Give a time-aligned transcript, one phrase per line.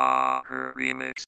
[0.00, 1.26] Ah, her remix.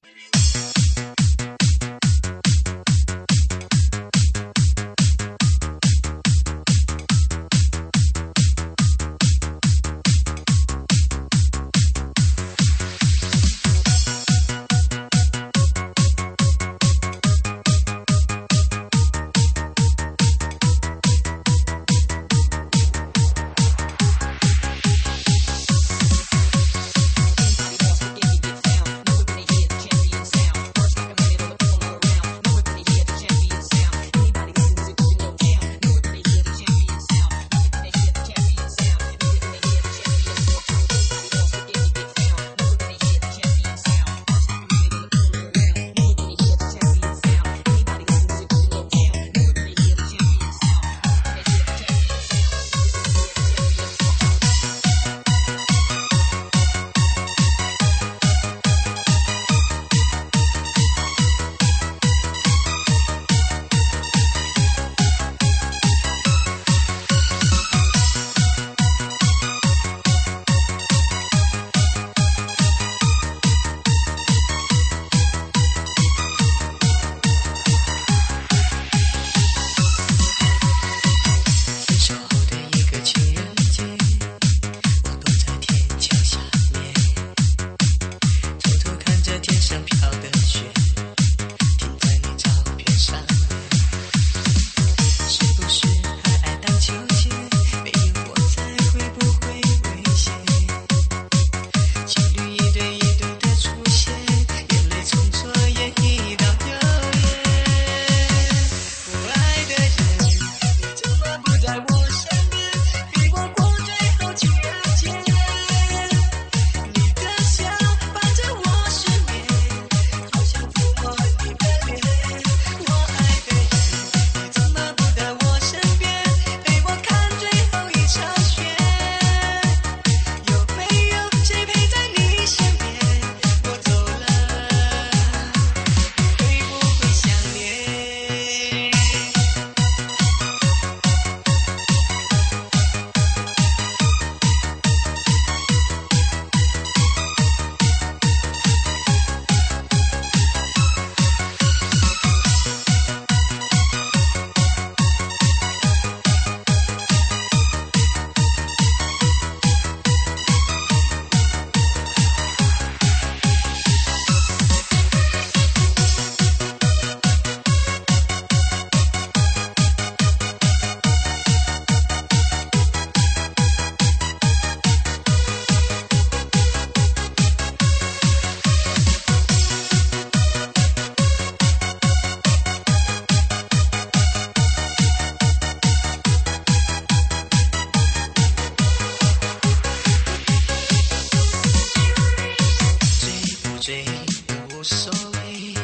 [193.81, 195.75] 醉也无所谓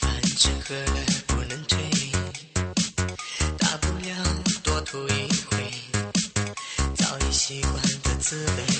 [0.00, 1.78] 反正喝了不能醉
[3.56, 5.72] 大不了多吐一回
[6.96, 8.71] 早已习惯的滋味。